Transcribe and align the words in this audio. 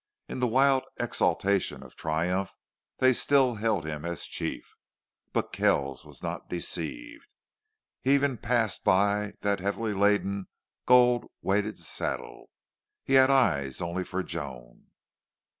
In 0.27 0.39
the 0.39 0.47
wild 0.47 0.83
exultation 0.99 1.83
of 1.83 1.95
triumph 1.95 2.55
they 2.97 3.13
still 3.13 3.53
held 3.53 3.85
him 3.85 4.03
as 4.03 4.25
chief. 4.25 4.73
But 5.31 5.53
Kells 5.53 6.05
was 6.07 6.23
not 6.23 6.49
deceived. 6.49 7.27
He 8.01 8.15
even 8.15 8.39
passed 8.39 8.83
by 8.83 9.33
that 9.41 9.59
heavily 9.59 9.93
laden, 9.93 10.47
gold 10.87 11.25
weighted 11.43 11.77
saddle. 11.77 12.49
He 13.03 13.13
had 13.13 13.29
eyes 13.29 13.79
only 13.79 14.03
for 14.03 14.23
Joan. 14.23 14.85